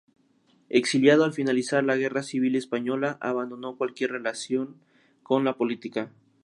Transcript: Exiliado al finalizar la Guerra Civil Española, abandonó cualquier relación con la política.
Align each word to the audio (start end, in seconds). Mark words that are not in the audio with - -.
Exiliado 0.69 1.23
al 1.25 1.31
finalizar 1.33 1.83
la 1.83 1.95
Guerra 1.95 2.23
Civil 2.23 2.55
Española, 2.55 3.19
abandonó 3.21 3.77
cualquier 3.77 4.09
relación 4.11 4.77
con 5.21 5.45
la 5.45 5.57
política. 5.57 6.09